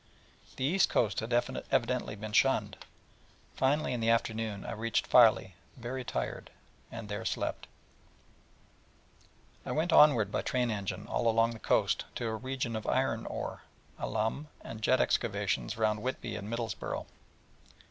The 0.55 0.63
east 0.65 0.89
coast 0.89 1.19
had 1.19 1.31
evidently 1.31 2.15
been 2.15 2.31
shunned. 2.31 2.75
Finally, 3.53 3.93
in 3.93 3.99
the 3.99 4.09
afternoon 4.09 4.65
I 4.65 4.71
reached 4.71 5.05
Filey, 5.05 5.53
very 5.77 6.03
tired, 6.03 6.49
and 6.91 7.07
there 7.07 7.23
slept. 7.23 7.67
I 9.63 9.71
went 9.71 9.93
onward 9.93 10.31
by 10.31 10.41
train 10.41 10.71
engine 10.71 11.05
all 11.05 11.27
along 11.27 11.51
the 11.51 11.59
coast 11.59 12.05
to 12.15 12.25
a 12.25 12.35
region 12.35 12.75
of 12.75 12.87
iron 12.87 13.27
ore, 13.27 13.61
alum, 13.99 14.47
and 14.61 14.81
jet 14.81 14.99
excavations 14.99 15.77
round 15.77 16.01
Whitby 16.01 16.35
and 16.35 16.49
Middlesborough. 16.49 17.05